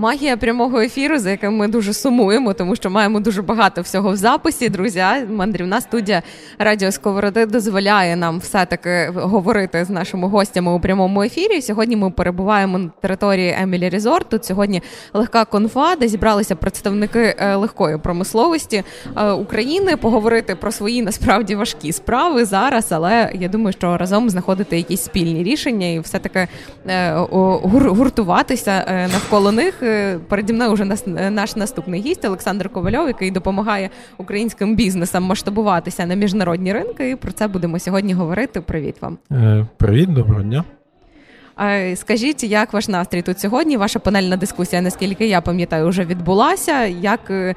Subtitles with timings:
[0.00, 4.16] Магія прямого ефіру, за яким ми дуже сумуємо, тому що маємо дуже багато всього в
[4.16, 4.68] записі.
[4.68, 6.22] Друзі, мандрівна студія
[6.58, 11.62] Радіо Сковороди дозволяє нам все-таки говорити з нашими гостями у прямому ефірі.
[11.62, 14.28] Сьогодні ми перебуваємо на території Емілі Резорт.
[14.28, 14.82] Тут сьогодні
[15.12, 18.82] легка конфа, де зібралися представники е, легкої промисловості
[19.16, 22.92] е, України поговорити про свої насправді важкі справи зараз.
[22.92, 26.48] Але я думаю, що разом знаходити якісь спільні рішення і все таки
[26.86, 27.14] е,
[27.70, 29.82] гуртуватися навколо них.
[30.28, 30.84] Переді мною вже
[31.30, 37.10] наш наступний гість Олександр Ковальов, який допомагає українським бізнесам масштабуватися на міжнародні ринки.
[37.10, 38.60] І про це будемо сьогодні говорити.
[38.60, 39.18] Привіт вам.
[39.32, 40.64] Е, привіт, доброго дня.
[41.94, 43.76] Скажіть, як ваш настрій тут сьогодні?
[43.76, 46.84] Ваша панельна дискусія, наскільки я пам'ятаю, вже відбулася.
[46.86, 47.54] Як е,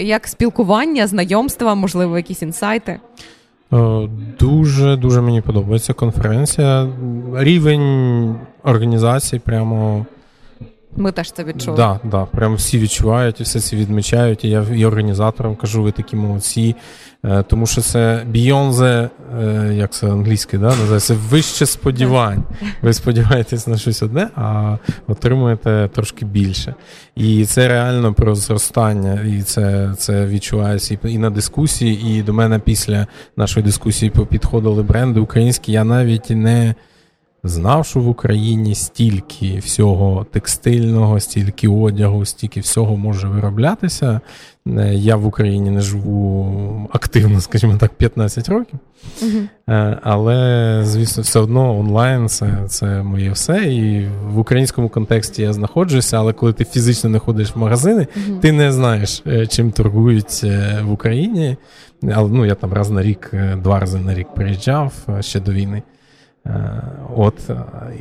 [0.00, 3.00] як спілкування, знайомства, можливо, якісь інсайти?
[3.72, 6.88] Е, дуже дуже мені подобається конференція.
[7.34, 10.06] Рівень організації прямо
[10.96, 11.76] ми теж це відчули.
[11.76, 14.44] Да, да, Прям всі відчувають і все це відмічають.
[14.44, 16.76] І я і організаторам кажу, ви такі молодці.
[17.24, 19.08] Е, тому що це beyond the,
[19.40, 22.44] е, як це англійське, да, називається вище сподівань.
[22.82, 24.76] Ви сподіваєтесь на щось одне, а
[25.06, 26.74] отримуєте трошки більше.
[27.16, 29.20] І це реально про зростання.
[29.20, 33.06] І це це відчувається і на дискусії, і до мене після
[33.36, 35.72] нашої дискусії підходили бренди українські.
[35.72, 36.74] Я навіть не
[37.44, 44.20] знав, що в Україні стільки всього текстильного, стільки одягу, стільки всього може вироблятися.
[44.66, 48.78] Е, я в Україні не живу активно, скажімо так, 15 років.
[49.22, 49.96] Uh-huh.
[50.02, 53.64] Але, звісно, все одно онлайн це це моє все.
[53.64, 58.06] І в українському контексті я знаходжуся, але коли ти фізично не ходиш в магазини,
[58.40, 60.42] ти не знаєш, е, чим торгують
[60.82, 61.56] в Україні.
[62.14, 63.30] Але ну, я там раз на рік,
[63.62, 65.82] два рази на рік приїжджав ще до війни.
[66.46, 66.82] Е,
[67.16, 67.56] от, е,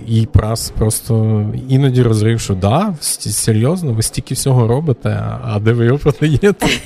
[0.08, 5.86] І прас просто іноді розрив, що да, серйозно, ви стільки всього робите, а де ви
[5.86, 6.68] його продаєте?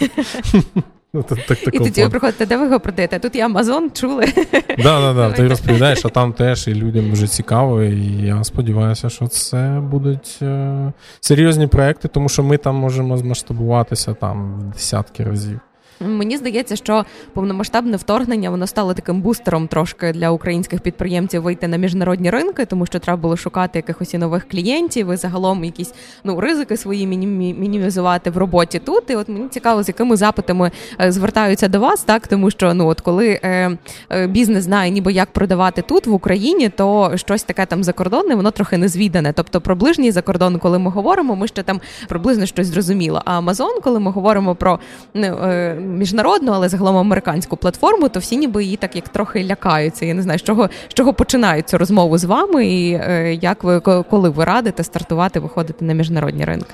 [1.15, 1.25] Ну,
[1.73, 3.19] І тоді ви приходите, де ви його продаєте?
[3.19, 4.25] Тут є Амазон, чули?
[5.29, 7.83] Так, ти розповідаєш, а там теж і людям дуже цікаво.
[7.83, 14.13] І я сподіваюся, що це будуть е, серйозні проекти, тому що ми там можемо змасштабуватися
[14.13, 15.59] там в десятки разів.
[15.99, 21.77] Мені здається, що повномасштабне вторгнення воно стало таким бустером трошки для українських підприємців вийти на
[21.77, 26.41] міжнародні ринки, тому що треба було шукати якихось і нових клієнтів і загалом якісь ну
[26.41, 29.09] ризики свої мінімізувати в роботі тут.
[29.09, 32.87] І от мені цікаво, з якими запитами е, звертаються до вас, так тому що ну
[32.87, 33.77] от коли е,
[34.11, 38.51] е, бізнес знає, ніби як продавати тут в Україні, то щось таке там закордонне, воно
[38.51, 39.33] трохи незвідане.
[39.33, 43.21] Тобто про ближній закордон, коли ми говоримо, ми ще там приблизно щось зрозуміло.
[43.25, 44.79] А Амазон, коли ми говоримо про
[45.13, 50.05] ну, е, міжнародну, але загалом американську платформу, то всі ніби її так як трохи лякаються.
[50.05, 53.63] Я не знаю, з чого з чого починають цю розмову з вами, і е, як
[53.63, 56.73] ви коли ви радите стартувати, виходити на міжнародні ринки?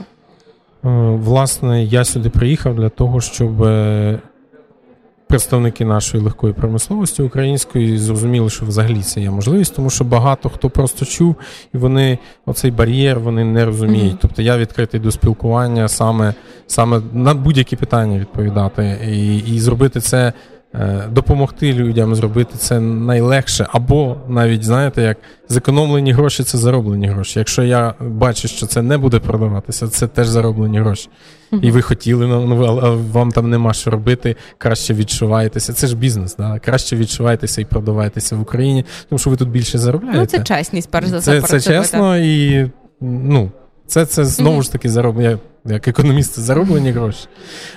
[0.86, 4.20] Е, власне, я сюди приїхав для того, щоб е,
[5.32, 10.70] представники нашої легкої промисловості української зрозуміли, що взагалі це є можливість, тому що багато хто
[10.70, 11.36] просто чув,
[11.74, 14.14] і вони оцей бар'єр вони не розуміють.
[14.14, 14.22] Mm-hmm.
[14.22, 16.34] Тобто я відкритий до спілкування саме
[16.68, 20.34] саме на будь-які питання відповідати і, і зробити це
[21.12, 25.18] допомогти людям зробити це найлегше, або навіть знаєте, як
[25.50, 27.40] зекономлені гроші це зароблені гроші.
[27.40, 31.10] Якщо я бачу, що це не буде продаватися, це теж зароблені гроші.
[31.62, 32.56] І ви хотіли, ну, ну
[33.12, 35.74] вам там нема що робити, краще відчуваєтеся.
[35.74, 36.60] Це ж бізнес, да?
[36.60, 40.20] краще відчувайтеся і продавайтеся в Україні, тому що ви тут більше заробляєте.
[40.20, 41.42] Ну, Це чесність, перш за все.
[41.42, 42.70] Це, це чесно і
[43.02, 43.52] ну,
[43.92, 47.28] це це знову ж таки зароблення, як економіст, зароблені гроші.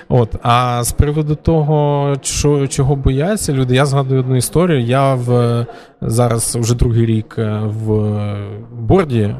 [0.07, 0.35] От.
[0.41, 4.81] А з приводу того, що, чого бояться люди, я згадую одну історію.
[4.81, 5.65] Я в
[6.01, 8.37] зараз вже другий рік е, в
[8.71, 9.21] борді.
[9.21, 9.35] Е,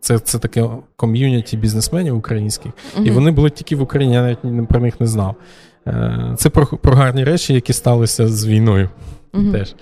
[0.00, 2.72] це це таке ком'юніті бізнесменів українських,
[3.04, 5.34] і вони були тільки в Україні, я навіть про них не знав.
[5.86, 8.88] Е, це про про гарні речі, які сталися з війною.
[9.32, 9.52] Uh-huh.
[9.52, 9.74] теж.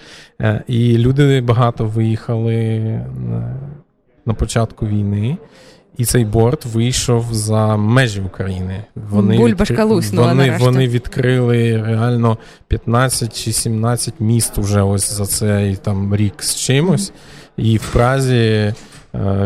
[0.67, 2.81] І люди багато виїхали
[4.27, 5.39] на початку війни.
[5.97, 8.85] І цей борт вийшов за межі України.
[9.11, 15.77] Вони Бульбашка луснула вони, вони відкрили реально 15 чи 17 міст уже ось за цей
[15.77, 17.11] там рік з чимось.
[17.11, 17.65] Mm-hmm.
[17.65, 18.75] І в Празі е,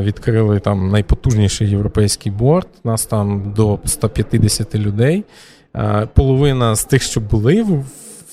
[0.01, 2.69] відкрили там найпотужніший європейський борт.
[2.85, 5.25] Нас там до 150 людей.
[5.77, 7.85] Е, половина з тих, що були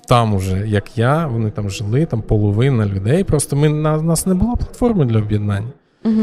[0.08, 3.24] там уже, як я, вони там жили, там половина людей.
[3.24, 5.72] Просто ми на нас не було платформи для об'єднання.
[6.06, 6.22] Угу.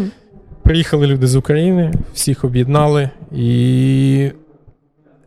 [0.63, 4.33] Приїхали люди з України, всіх об'єднали, і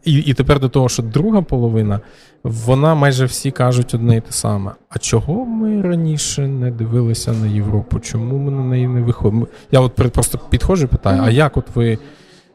[0.05, 1.99] і, і тепер до того, що друга половина,
[2.43, 4.71] вона майже всі кажуть одне і те саме.
[4.89, 7.99] А чого ми раніше не дивилися на Європу?
[7.99, 9.47] Чому ми на неї не виходимо?
[9.71, 11.97] Я от просто підходжу і питаю: а як от ви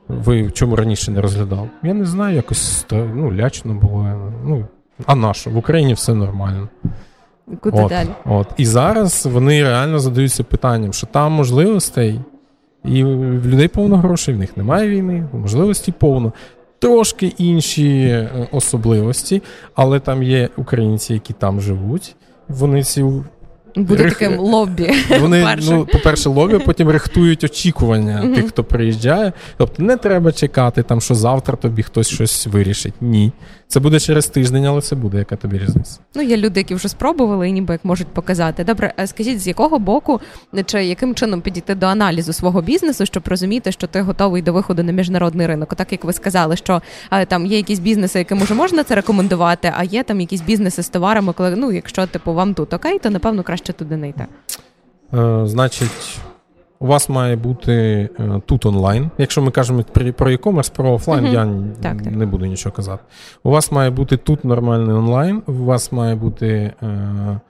[0.09, 1.69] ви чому раніше не розглядав?
[1.83, 4.33] Я не знаю, якось ну, лячно було.
[4.45, 4.67] Ну,
[5.07, 5.51] А на що?
[5.51, 6.69] В Україні все нормально.
[7.61, 8.09] Куди от, далі?
[8.25, 8.47] От.
[8.57, 12.21] І зараз вони реально задаються питанням, що там можливостей,
[12.85, 16.33] і в людей повно грошей, в них немає війни, можливості повно.
[16.79, 19.43] Трошки інші е, особливості,
[19.75, 22.17] але там є українці, які там живуть.
[22.49, 23.05] Вони ці
[23.77, 24.13] Буде Рих...
[24.13, 24.91] таким лобі.
[25.21, 25.71] Вони, перше.
[25.71, 28.35] ну, по-перше, лобі, потім рихтують очікування mm-hmm.
[28.35, 29.33] тих, хто приїжджає.
[29.57, 32.95] Тобто не треба чекати, там, що завтра тобі хтось щось вирішить.
[33.01, 33.33] Ні.
[33.69, 36.01] Це буде через тиждень, але це буде, яка тобі різниця.
[36.15, 38.65] Ну, є люди, які вже спробували і ніби як можуть показати.
[38.65, 40.21] Добре, а скажіть, з якого боку
[40.67, 44.83] чи яким чином підійти до аналізу свого бізнесу, щоб розуміти, що ти готовий до виходу
[44.83, 45.75] на міжнародний ринок?
[45.75, 49.73] Так як ви сказали, що а, там є якісь бізнеси, яким уже можна це рекомендувати,
[49.77, 53.11] а є там якісь бізнеси з товарами, коли ну, якщо типу вам тут окей, то
[53.11, 54.27] напевно краще туди не йти.
[55.15, 56.19] Е, Значить.
[56.79, 59.11] У вас має бути е, тут онлайн.
[59.19, 59.85] Якщо ми кажемо
[60.17, 61.33] про e-commerce, про офлайн, uh-huh.
[61.33, 62.13] я так, так.
[62.13, 63.03] не буду нічого казати.
[63.43, 66.73] У вас має бути тут нормальний онлайн, у вас має бути.
[66.83, 67.41] Е...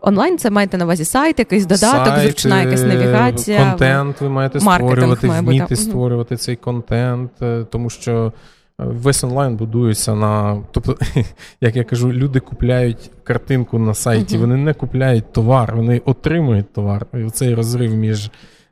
[0.00, 3.58] Онлайн це маєте на увазі сайт, якийсь додаток, сайт, зручна якась навігація.
[3.70, 8.32] Контент ви маєте створювати, вміти створювати цей контент, е, тому що.
[8.80, 10.62] Е, весь онлайн будується на.
[10.70, 10.98] Тобто,
[11.60, 17.06] як я кажу, люди купляють картинку на сайті, вони не купляють товар, вони отримують товар.
[17.14, 18.30] І цей розрив між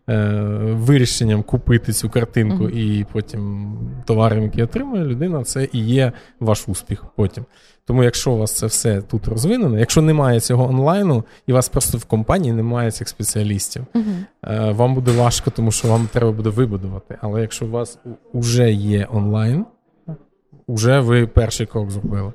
[0.08, 0.30] Е,
[0.72, 3.72] вирішенням купити цю картинку і потім
[4.04, 7.44] товаром, який отримує людина, це і є ваш успіх потім.
[7.86, 11.68] Тому, якщо у вас це все тут розвинено, якщо немає цього онлайну, і у вас
[11.68, 14.74] просто в компанії немає цих спеціалістів, mm-hmm.
[14.74, 17.18] вам буде важко, тому що вам треба буде вибудувати.
[17.20, 17.98] Але якщо у вас
[18.34, 19.64] вже є онлайн,
[20.68, 22.32] вже ви перший крок зробили.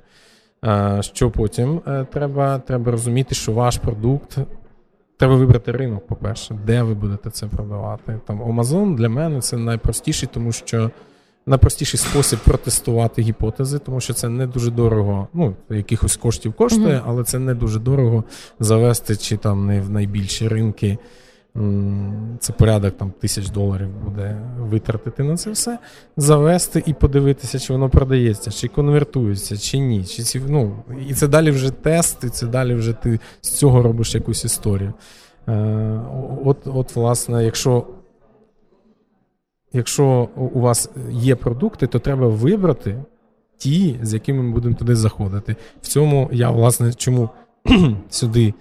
[1.01, 2.59] Що потім е, треба?
[2.59, 4.39] Треба розуміти, що ваш продукт
[5.19, 8.19] Треба вибрати ринок, по-перше, де ви будете це продавати.
[8.25, 10.91] Там Amazon для мене це найпростіший, тому що
[11.45, 15.27] найпростіший спосіб протестувати гіпотези, тому що це не дуже дорого.
[15.33, 17.03] Ну, якихось коштів коштує, mm-hmm.
[17.05, 18.23] але це не дуже дорого
[18.59, 20.97] завести чи там не в найбільші ринки.
[22.39, 25.79] Це порядок там тисяч доларів буде витратити на це все,
[26.17, 30.05] завести і подивитися, чи воно продається, чи конвертується, чи ні.
[30.05, 34.15] Чи ну, І це далі вже тест, і це далі вже ти з цього робиш
[34.15, 34.93] якусь історію.
[35.47, 36.01] Е,
[36.45, 37.85] От, от власне, якщо
[39.73, 43.03] якщо у вас є продукти, то треба вибрати
[43.57, 45.55] ті, з якими ми будемо туди заходити.
[45.81, 47.29] В цьому я, власне, чому
[48.09, 48.53] сюди.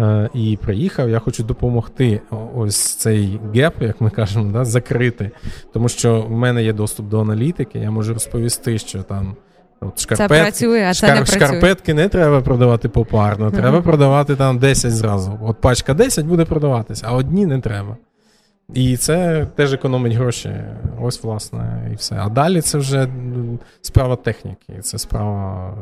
[0.00, 1.10] Е, і приїхав.
[1.10, 2.20] Я хочу допомогти
[2.56, 5.30] ось цей геп, як ми кажемо, да, закрити.
[5.72, 9.36] Тому що в мене є доступ до аналітики, я можу розповісти, що там.
[9.82, 11.46] От шкарпет, це працює, а це шкар, не працює.
[11.46, 13.56] Шкарпетки не треба продавати попарно, uh-huh.
[13.56, 15.38] треба продавати там 10 зразу.
[15.42, 17.96] От пачка 10 буде продаватися, а одні не треба.
[18.74, 20.50] І це теж економить гроші.
[21.00, 22.16] Ось, власне, і все.
[22.18, 23.08] А далі це вже
[23.80, 25.74] справа техніки, це справа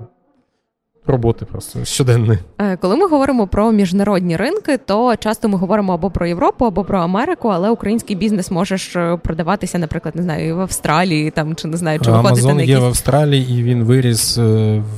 [1.08, 2.38] роботи просто щоденної.
[2.58, 6.84] Е, коли ми говоримо про міжнародні ринки, то часто ми говоримо або про Європу, або
[6.84, 11.68] про Америку, але український бізнес можеш продаватися, наприклад, не знаю, і в Австралії там чи
[11.68, 12.68] не знаю, чи виходити на якісь...
[12.68, 14.42] є в Австралії, і він виріс е,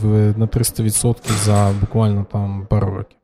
[0.02, 0.06] в
[0.38, 3.19] на 300% за буквально там пару років.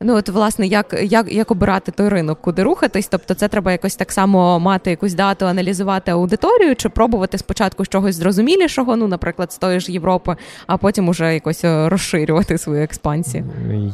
[0.00, 3.08] Ну от власне, як як, як обирати той ринок, куди рухатись?
[3.08, 8.16] Тобто, це треба якось так само мати якусь дату, аналізувати аудиторію, чи пробувати спочатку чогось
[8.16, 13.44] зрозумілішого, ну, наприклад, з тої ж Європи, а потім уже якось е, розширювати свою експансію.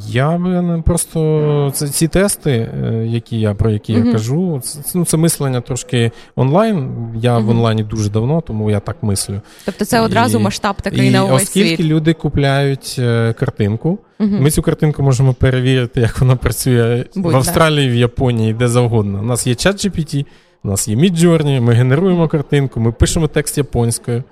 [0.08, 0.40] Я
[0.86, 4.06] просто це ці тести, е, які я про які uh-huh.
[4.06, 6.90] я кажу, це, ну, це мислення трошки онлайн.
[7.16, 7.44] Я uh-huh.
[7.44, 9.40] в онлайні дуже давно, тому я так мислю.
[9.64, 11.86] Тобто, це одразу і, масштаб такий і, на увесь оскільки світ.
[11.86, 13.98] люди купляють е, картинку.
[14.22, 14.36] Угу.
[14.40, 19.18] Ми цю картинку можемо перевірити, як вона працює Будь, в Австралії, в Японії, де завгодно.
[19.18, 20.26] У нас є чат GPT,
[20.64, 24.24] у нас є Midjourney, ми генеруємо картинку, ми пишемо текст японською,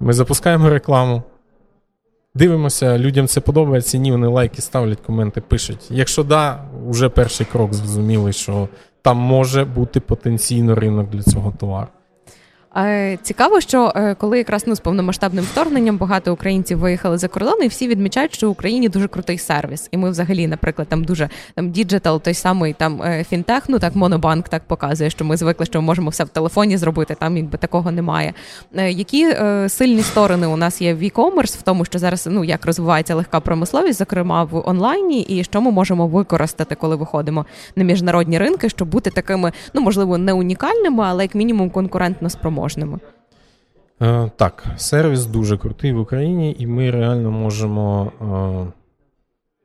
[0.00, 1.22] ми запускаємо рекламу.
[2.34, 3.98] Дивимося, людям це подобається.
[3.98, 5.86] Ні, вони лайки ставлять, коменти пишуть.
[5.90, 8.68] Якщо да, вже перший крок зрозумілий, що
[9.02, 11.88] там може бути потенційно ринок для цього товару.
[13.22, 17.68] Цікаво, що е, коли якраз ну з повномасштабним вторгненням багато українців виїхали за кордон, і
[17.68, 19.88] всі відмічають, що в Україні дуже крутий сервіс.
[19.90, 23.96] І ми, взагалі, наприклад, там дуже там digital, той самий там е, фінтех, ну так
[23.96, 27.16] монобанк так показує, що ми звикли, що ми можемо все в телефоні зробити.
[27.20, 28.34] Там якби такого немає.
[28.76, 29.36] Е, які
[29.68, 33.40] сильні сторони у нас є в e-commerce, в тому, що зараз ну як розвивається легка
[33.40, 37.46] промисловість, зокрема в онлайні, і що ми можемо використати, коли виходимо
[37.76, 42.59] на міжнародні ринки, щоб бути такими, ну можливо, не унікальними, але як мінімум конкурентно спроможними
[42.68, 42.98] спроможними?
[44.02, 48.12] Е, так, сервіс дуже крутий в Україні, і ми реально можемо.
[48.66, 48.72] Е,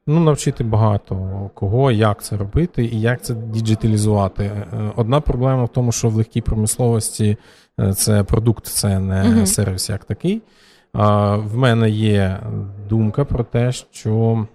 [0.08, 1.16] Ну, навчити багато
[1.54, 4.44] кого, як це робити і як це діджиталізувати.
[4.44, 7.38] Е, одна проблема в тому, що в легкій промисловості
[7.96, 10.42] це продукт, це не uh сервіс як такий.
[10.94, 12.40] В мене є
[12.90, 14.46] думка про те, що,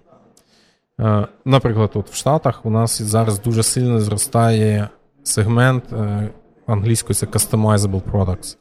[1.45, 4.89] наприклад, от в Штатах у нас зараз дуже сильно зростає
[5.23, 5.83] сегмент
[6.71, 8.57] англійською це customizable products.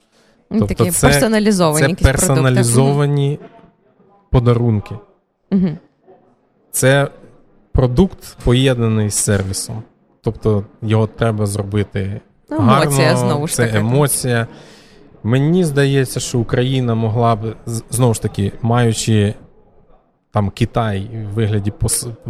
[0.51, 3.59] Тобто Такі це, персоналізовані це персоналізовані продукти.
[4.31, 4.95] подарунки.
[5.51, 5.69] Угу.
[6.71, 7.09] Це
[7.73, 9.83] продукт поєднаний з сервісом.
[10.23, 13.79] Тобто його треба зробити ну, емоція, гарно, знову ж це таки.
[13.79, 14.47] емоція.
[15.23, 17.57] Мені здається, що Україна могла б,
[17.91, 19.35] знову ж таки, маючи
[20.33, 21.73] там Китай в вигляді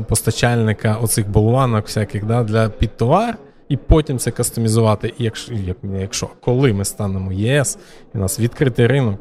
[0.09, 3.37] постачальника оцих болванок всяких да, для підтовар,
[3.71, 5.15] і потім це кастомізувати.
[5.19, 7.79] І якщо, як, якщо коли ми станемо ЄС,
[8.15, 9.21] і у нас відкритий ринок,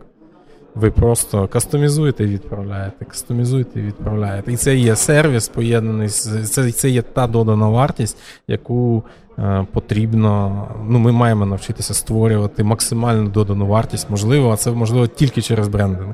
[0.75, 4.53] ви просто кастомізуєте і відправляєте, кастомізуєте і відправляєте.
[4.53, 9.03] І це є сервіс поєднаний з це, це є та додана вартість, яку
[9.39, 10.68] е, потрібно.
[10.89, 16.13] Ну, ми маємо навчитися створювати максимальну додану вартість, можливо, а це можливо тільки через брендинг.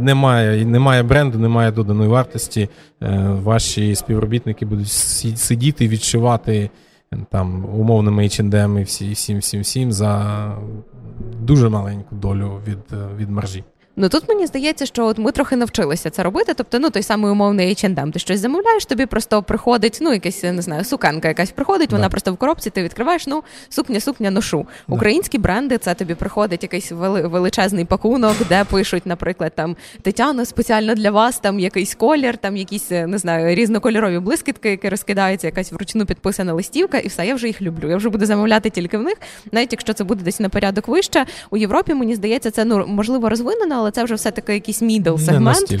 [0.00, 2.68] Немає немає бренду, немає доданої вартості.
[3.02, 4.90] Е, ваші співробітники будуть
[5.36, 6.70] сидіти і відчувати
[7.30, 10.56] там умовними H&M і всі, всім, всім, всім за
[11.40, 12.78] дуже маленьку долю від,
[13.16, 13.64] від маржі.
[13.96, 16.54] Ну тут мені здається, що от ми трохи навчилися це робити.
[16.56, 20.62] Тобто, ну той самий умовний H&M, ти щось замовляєш, тобі просто приходить, ну якась не
[20.62, 21.96] знаю, сукенка якась приходить, да.
[21.96, 24.66] вона просто в коробці, ти відкриваєш, ну сукня, сукня ношу.
[24.88, 24.94] Да.
[24.94, 31.10] Українські бренди, це тобі приходить якийсь величезний пакунок, де пишуть, наприклад, там Тетяно, спеціально для
[31.10, 36.52] вас там якийсь колір, там якісь не знаю, різнокольорові блискітки, які розкидаються, якась вручну підписана
[36.52, 37.90] листівка, і все, я вже їх люблю.
[37.90, 39.16] Я вже буду замовляти тільки в них,
[39.52, 41.26] навіть якщо це буде десь на порядок вище.
[41.50, 45.16] У Європі мені здається, це ну можливо розвинено але це вже все таки якийсь мідл
[45.16, 45.74] сегмент.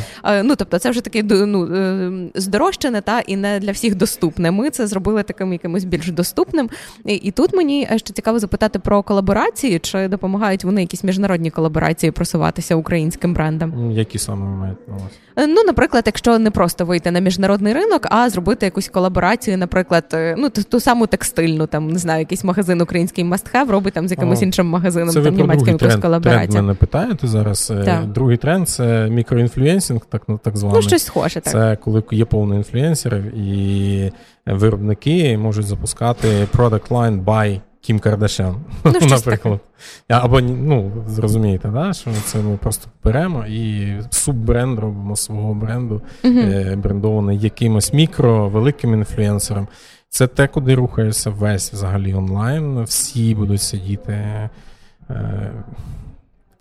[0.44, 4.50] Ну тобто, це вже таке ну, е, здорожчане, та і не для всіх доступне.
[4.50, 6.70] Ми це зробили таким якимось більш доступним.
[7.04, 12.12] І, і тут мені ще цікаво запитати про колаборації, чи допомагають вони якісь міжнародні колаборації
[12.12, 13.90] просуватися українським брендам?
[13.90, 15.14] Які саме ви маєте на увазі?
[15.36, 20.04] Е, ну, наприклад, якщо не просто вийти на міжнародний ринок, а зробити якусь колаборацію, наприклад,
[20.14, 24.08] е, ну ту, ту саму текстильну, там не знаю, якийсь магазин український have робить там
[24.08, 26.48] з якимось іншим магазином, це там німецьким якусь колаборацію.
[26.48, 27.72] Тренд мене питаєте зараз.
[27.84, 27.91] Так.
[28.00, 30.80] Другий тренд це мікроінфлюенсинг, так ну, так званий.
[30.82, 31.40] Ну, щось схоже.
[31.40, 31.52] так.
[31.52, 34.12] Це коли є повний інфлюенсерів, і
[34.46, 39.60] виробники можуть запускати product line by Кім Кардашян, ну, наприклад.
[40.06, 40.24] Таке.
[40.24, 46.76] Або ну, зрозумієте, да, що це ми просто беремо і суббренд робимо свого бренду, uh-huh.
[46.76, 49.68] брендований якимось мікро, великим інфлюенсером.
[50.08, 52.82] Це те, куди рухаєшся весь взагалі онлайн.
[52.82, 54.50] Всі будуть сидіти.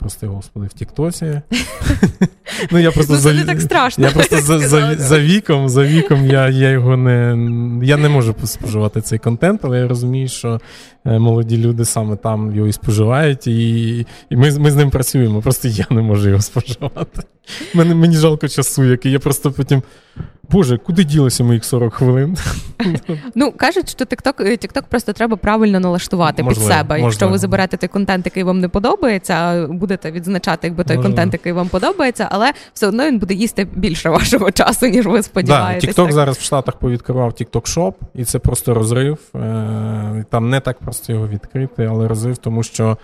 [0.02, 1.42] Прости господи, в Тіктосі.
[2.72, 4.06] Ну, я просто ну, за, не так страшно.
[4.06, 4.60] Я просто
[4.98, 7.38] за віком, за віком я його не
[7.86, 10.60] я не можу споживати цей контент, але я розумію, що
[11.06, 15.42] е, молоді люди саме там його і споживають, і ми ми з ним працюємо.
[15.42, 17.22] Просто я не можу його споживати.
[17.74, 19.84] Мені жалко часу, який я просто потім.
[20.52, 22.38] Боже, куди ділося моїх 40 хвилин?
[23.36, 27.02] Ну кажуть, що TikTok, TikTok просто треба правильно налаштувати можливо, під себе.
[27.02, 31.16] Якщо ви заберете той контент, який вам не подобається, будете відзначати, якби той можливо.
[31.16, 35.24] контент, який вам подобається, але все одно він буде їсти більше вашого часу, ніж ви
[35.24, 35.96] сподіваєтесь.
[35.96, 39.18] Да, TikTok зараз в Штатах повідкривав TikTok Shop, і це просто розрив.
[39.36, 42.98] Е, там не так просто його відкрити, але розрив, тому що.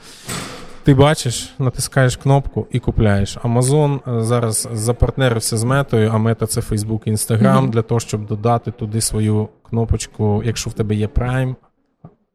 [0.88, 3.38] Ти бачиш, натискаєш кнопку і купляєш.
[3.44, 7.70] Амазон е, зараз запартнерився з метою, а мета це Facebook і Instagram, mm-hmm.
[7.70, 11.56] для того, щоб додати туди свою кнопочку, якщо в тебе є Prime.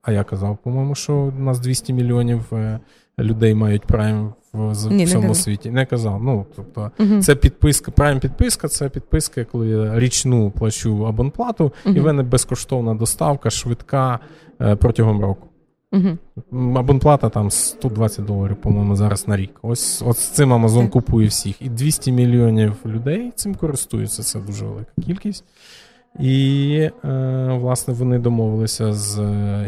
[0.02, 2.80] А я казав, по-моєму, що у нас 200 мільйонів е,
[3.18, 5.70] людей мають Prime в Ні, всьому не світі.
[5.70, 6.22] Не казав.
[6.22, 7.20] Ну, тобто, mm-hmm.
[7.20, 11.96] це підписка, Prime підписка, це підписка, коли я річну плачу абонплату, mm-hmm.
[11.96, 14.18] і в мене безкоштовна доставка швидка
[14.60, 15.48] е, протягом року.
[15.92, 16.78] Угу.
[16.78, 19.58] Абонплата там 120 доларів, по-моєму, зараз на рік.
[19.62, 21.62] Ось ось цим Amazon купує всіх.
[21.62, 24.22] І 200 мільйонів людей цим користуються.
[24.22, 25.44] Це дуже велика кількість.
[26.20, 29.18] І, е, власне, вони домовилися з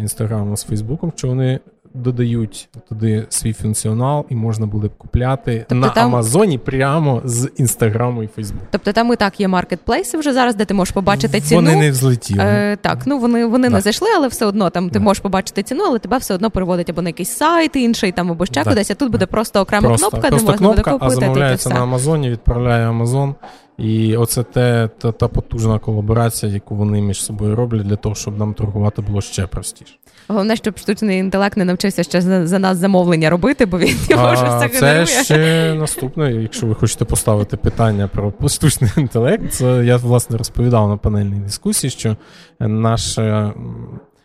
[0.01, 1.61] Інстаграмом, з Фейсбуком, що вони
[1.95, 6.07] додають туди свій функціонал, і можна буде купляти тобто на там...
[6.07, 8.67] Амазоні прямо з інстаграму і Фейсбуку.
[8.71, 11.61] Тобто там і так є маркетплейси вже зараз, де ти можеш побачити ціну.
[11.61, 12.45] Вони не взлетіли.
[12.45, 15.85] Е, Так, ну вони вони не зайшли, але все одно там ти можеш побачити ціну,
[15.85, 18.91] але тебе все одно переводить або на якийсь сайт інший, там або ще кудись.
[18.91, 21.17] А тут буде просто окрема просто, кнопка, просто де можна кнопка, буде купити.
[21.17, 23.35] А замовляється на Амазоні, відправляє Амазон.
[23.79, 28.39] І оце те, та, та потужна колаборація, яку вони між собою роблять для того, щоб
[28.39, 29.95] нам торгувати було ще простіше.
[30.29, 34.33] Головне, щоб штучний інтелект не навчився ще за, за нас замовлення робити, бо він його
[34.33, 35.07] вже все генерує.
[35.07, 36.33] Це ще наступне.
[36.33, 41.91] Якщо ви хочете поставити питання про штучний інтелект, це я власне розповідав на панельній дискусії,
[41.91, 42.17] що
[42.61, 43.19] наш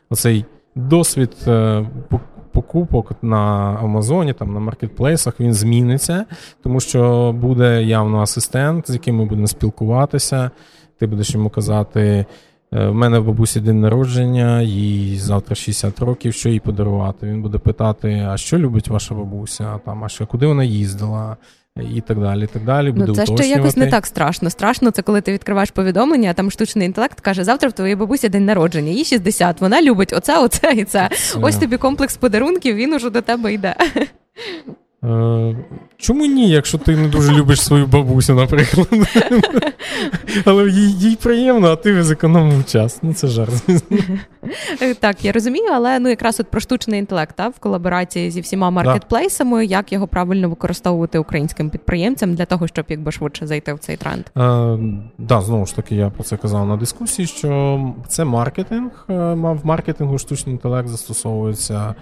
[0.09, 1.85] оцей досвід е,
[2.51, 3.37] покупок на
[3.81, 6.25] Амазоні, там на маркетплейсах, він зміниться,
[6.63, 10.51] тому що буде явно асистент, з яким ми будемо спілкуватися.
[10.99, 12.25] Ти будеш йому казати.
[12.73, 17.27] Е, в мене в бабусі день народження, їй завтра 60 років, що їй подарувати.
[17.27, 21.37] Він буде питати, а що любить ваша бабуся, там, а що, куди вона їздила,
[21.95, 22.43] і так далі.
[22.43, 22.91] і так далі.
[22.91, 24.49] Буде ну, Це ще якось не так страшно.
[24.49, 28.29] Страшно це коли ти відкриваєш повідомлення, а там штучний інтелект каже: завтра в твоїй бабусі
[28.29, 31.09] день народження, їй 60, вона любить оце, оце і це.
[31.13, 31.39] це.
[31.41, 33.75] Ось тобі комплекс подарунків, він уже до тебе йде.
[35.03, 35.55] Е,
[35.97, 38.87] чому ні, якщо ти не дуже любиш свою бабусю, наприклад?
[40.45, 42.99] Але їй їй приємно, а ти зекономив час.
[43.01, 43.53] Ну це жарт.
[44.99, 48.69] Так, я розумію, але ну якраз от про штучний інтелект та, в колаборації зі всіма
[48.69, 53.97] маркетплейсами, як його правильно використовувати українським підприємцям для того, щоб якби швидше зайти в цей
[53.97, 54.23] тренд.
[54.23, 54.79] Так, е,
[55.17, 59.05] да, знову ж таки, я про це казав на дискусії, що це маркетинг.
[59.09, 61.95] Е, в маркетингу штучний інтелект застосовується.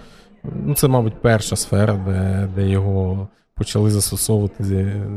[0.44, 3.28] Ну, Це, мабуть, перша сфера, де де його
[3.58, 4.64] почали застосовувати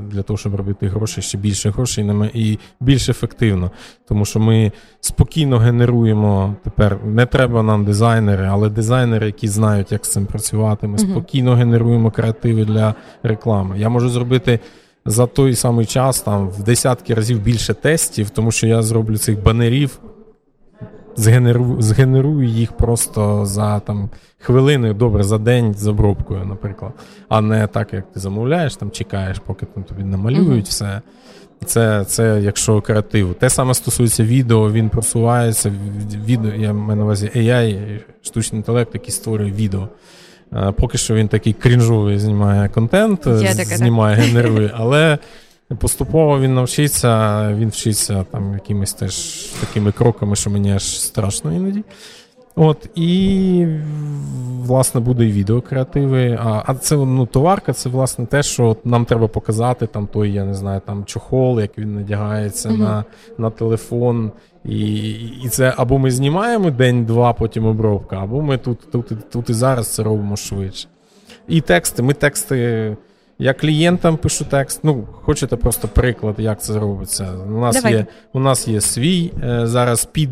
[0.08, 3.72] для того, щоб робити гроші ще більше грошей і більш ефективно.
[4.08, 10.06] Тому що ми спокійно генеруємо тепер, не треба нам дизайнери, але дизайнери, які знають, як
[10.06, 13.80] з цим працювати, ми спокійно генеруємо креативи для реклами.
[13.80, 14.60] Я можу зробити.
[15.06, 19.44] За той самий час там в десятки разів більше тестів, тому що я зроблю цих
[19.44, 20.00] банерів
[21.16, 26.92] згенерую, згенерую їх просто за там хвилини, добре, за день з обробкою, наприклад.
[27.30, 30.70] А не так, як ти замовляєш, там чекаєш, поки там тобі намалюють mm-hmm.
[30.70, 31.02] все.
[31.66, 33.34] Це, це якщо креатив.
[33.34, 35.74] Те саме стосується відео, він просувається.
[36.26, 39.88] Відео, я маю на увазі AI, штучний інтелект, який створює відео.
[40.78, 43.28] Поки що він такий крінжовий знімає контент,
[43.64, 45.18] знімає, генерує, але
[45.80, 51.84] Поступово він навчиться, він вчиться там якимись теж такими кроками, що мені аж страшно іноді.
[52.56, 53.68] От, І,
[54.62, 56.40] власне, буде і відеокреативи.
[56.44, 60.46] А а це ну, товарка, це власне те, що нам треба показати там той, я
[60.46, 62.78] не знаю, там чохол, як він надягається mm-hmm.
[62.78, 63.06] на
[63.38, 64.32] на телефон.
[64.66, 65.12] І
[65.44, 69.88] і це або ми знімаємо день-два, потім обробка, або ми тут, тут, тут і зараз
[69.88, 70.88] це робимо швидше.
[71.48, 72.04] І тексти.
[72.04, 72.98] Ми тексти.
[73.42, 74.80] Я клієнтам пишу текст.
[74.84, 77.34] Ну, хочете просто приклад, як це робиться.
[77.48, 77.94] У нас Давай.
[77.94, 80.30] є у нас є свій е, зараз під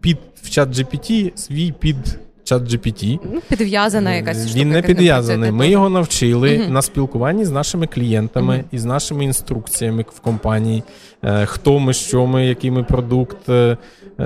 [0.00, 1.96] під в чат GPT, свій під
[2.44, 3.18] чат GPT.
[3.32, 4.60] Ну, підв'язана якась штука.
[4.60, 5.52] Він не підв'язаний.
[5.52, 6.72] Ми його навчили угу.
[6.72, 8.64] на спілкуванні з нашими клієнтами угу.
[8.72, 10.82] і з нашими інструкціями в компанії.
[11.24, 13.76] Е, хто ми, що ми, який ми продукт, е,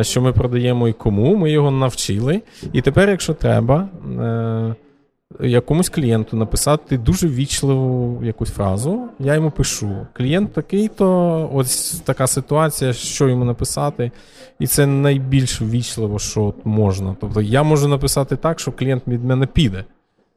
[0.01, 1.37] що ми продаємо і кому.
[1.37, 2.43] Ми його навчили.
[2.73, 3.88] І тепер, якщо треба
[5.40, 9.09] якомусь клієнту написати дуже ввічливу якусь фразу.
[9.19, 14.11] Я йому пишу: клієнт такий-то, ось така ситуація, що йому написати.
[14.59, 17.16] І це найбільш ввічливо, що можна.
[17.21, 19.85] Тобто я можу написати так, що клієнт від мене піде.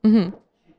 [0.03, 0.21] Угу.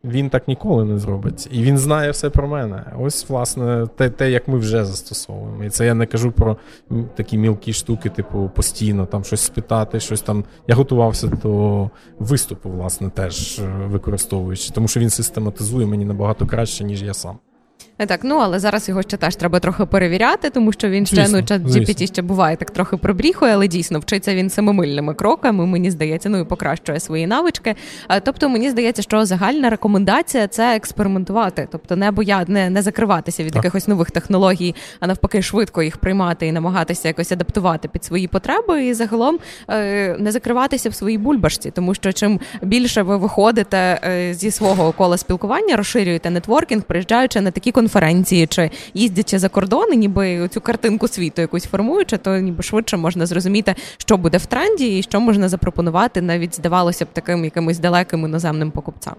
[0.05, 1.49] Він так ніколи не зробить.
[1.51, 2.85] І він знає все про мене.
[2.99, 5.65] Ось, власне, те, те, як ми вже застосовуємо.
[5.65, 6.57] І це я не кажу про
[7.15, 10.45] такі мілкі штуки, типу, постійно там щось спитати, щось там.
[10.69, 16.85] Я готувався до виступу, власне, теж е, використовуючи, тому що він систематизує мені набагато краще,
[16.85, 17.39] ніж я сам.
[17.99, 21.17] Е, так, ну але зараз його ще теж треба трохи перевіряти, тому що він ще
[21.17, 25.67] звісно, ну чат GPT ще буває так трохи пробріхує, але дійсно вчиться він семимильними кроками.
[25.67, 27.75] Мені здається, ну і покращує свої навички.
[28.09, 33.45] Е, тобто, мені здається, що загальна рекомендація це експериментувати, тобто не боя не, не закриватися
[33.45, 33.65] від так.
[33.65, 38.87] якихось нових технологій, а навпаки, швидко їх приймати і намагатися якось адаптувати під свої потреби,
[38.87, 44.01] і загалом е, не закриватися в своїй бульбашці, тому що чим більше ви виходите
[44.35, 47.84] зі свого кола спілкування, розширюєте нетворкінг, приїжджаючи на такі конференції
[48.47, 53.75] чи їздячи за кордони, ніби цю картинку світу якусь формуючи, то ніби швидше можна зрозуміти,
[53.99, 58.71] що буде в тренді, і що можна запропонувати, навіть здавалося б таким якимось далеким іноземним
[58.71, 59.15] покупцям.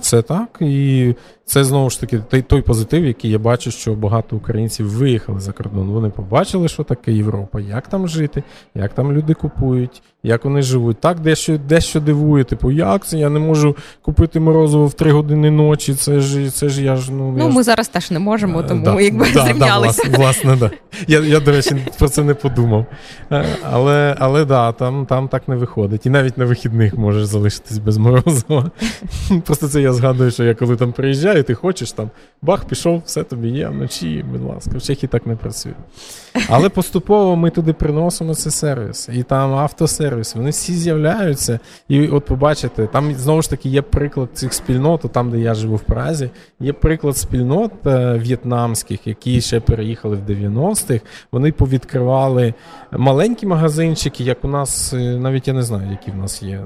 [0.00, 1.14] Це так, і
[1.46, 5.52] це знову ж таки той той позитив, який я бачу, що багато українців виїхали за
[5.52, 5.90] кордон.
[5.90, 8.42] Вони побачили, що таке Європа, як там жити,
[8.74, 11.00] як там люди купують, як вони живуть.
[11.00, 13.18] Так, дещо дещо дивує, типу, як це?
[13.18, 15.94] Я не можу купити морозиво в три години ночі.
[15.94, 17.34] Це ж це ж я ж ну.
[17.38, 20.02] Ну, ми зараз теж не можемо, е, тому да, якби да, зрівнялися.
[20.02, 20.70] Да, власне, власне, да.
[21.08, 22.86] Я, я, до речі, про це не подумав.
[23.32, 26.06] Е, але але да, там там так не виходить.
[26.06, 28.70] І навіть на вихідних можеш залишитись без морозива.
[29.44, 32.10] Просто це я згадую, що я коли там приїжджаю, ти хочеш там
[32.42, 35.74] бах, пішов, все тобі є вночі, будь ласка, в Чехії так не працює.
[36.48, 41.58] Але поступово ми туди приносимо цей сервіс, і там автосервіс, вони всі з'являються.
[41.88, 45.76] І от побачите, там знову ж таки є приклад цих спільнот, там, де я живу
[45.76, 46.30] в Празі,
[46.60, 50.20] є приклад спільнот е, в'єтнамських, які ще переїхали в
[50.84, 51.04] 90-х.
[51.32, 52.54] Вони повідкривали
[52.92, 56.60] маленькі магазинчики, як у нас, е, навіть я не знаю, які в нас є.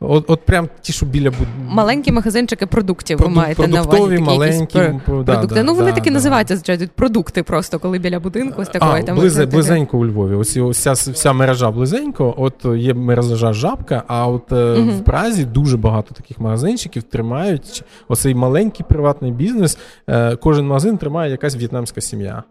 [0.00, 1.32] От от прям ті, що біля
[1.68, 3.18] маленькі магазинчики продуктів.
[3.18, 5.54] Продук, ви маєте на увазі маленькі продукти.
[5.54, 6.14] Да, ну вони да, такі да.
[6.14, 10.34] називаються звичайно, продукти, просто коли біля будинку з такої там близе, близенько у Львові.
[10.34, 12.34] Ось вся вся мережа близенько.
[12.36, 14.02] От є мережа жабка.
[14.06, 14.90] А от угу.
[14.90, 19.78] в Празі дуже багато таких магазинчиків тримають оцей маленький приватний бізнес.
[20.08, 22.42] Е, кожен магазин тримає якась в'єтнамська сім'я.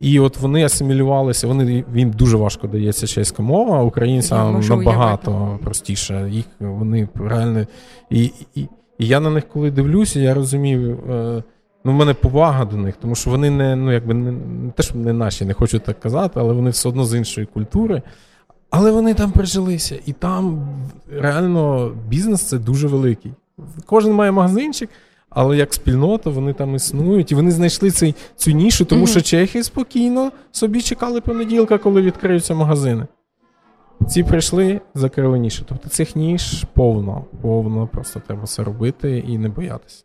[0.00, 5.64] І от вони асимілювалися, вони їм дуже важко дається чеська мова, українцям набагато уявити.
[5.64, 6.28] простіше.
[6.30, 7.66] Їх вони реально.
[8.10, 8.60] І, і,
[8.98, 10.98] і я на них, коли дивлюся, я розумію.
[11.10, 11.42] Е,
[11.84, 14.82] Ну, в мене повага до них, тому що вони не ну, якби не, не те,
[14.82, 18.02] що не наші, не хочу так казати, але вони все одно з іншої культури.
[18.70, 20.68] Але вони там прижилися, і там
[21.10, 23.32] реально бізнес це дуже великий.
[23.86, 24.90] Кожен має магазинчик,
[25.36, 29.10] але як спільнота вони там існують, і вони знайшли цей, цю нішу, тому mm-hmm.
[29.10, 33.06] що чехи спокійно собі чекали понеділка, коли відкриються магазини.
[34.08, 35.64] Ці прийшли, закрили нішу.
[35.68, 40.04] Тобто цих ніж повно, повно, просто треба все робити і не боятися.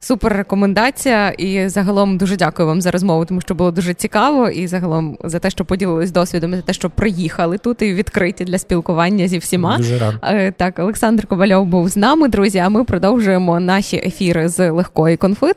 [0.00, 4.66] Супер рекомендація, і загалом дуже дякую вам за розмову, тому що було дуже цікаво, і
[4.66, 9.28] загалом за те, що поділились досвідом, за те, що приїхали тут і відкриті для спілкування
[9.28, 9.76] зі всіма.
[9.76, 10.14] Дуже рад.
[10.22, 12.58] Е, так, Олександр Ковальов був з нами, друзі.
[12.58, 15.52] А ми продовжуємо наші ефіри з легкої конфи.